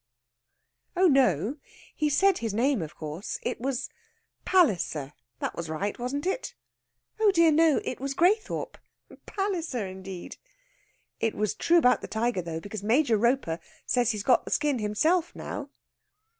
[0.97, 1.57] "Oh, no.
[1.95, 3.37] He said his name, of course.
[3.43, 3.87] It was
[4.45, 5.13] Palliser...
[5.37, 6.55] that was right, wasn't it?"
[7.19, 8.79] "Oh dear, no; it was Graythorpe.
[9.27, 10.37] Palliser indeed!"
[11.19, 14.79] "It was true about the tiger though, because Major Roper says he's got the skin
[14.79, 15.69] himself now."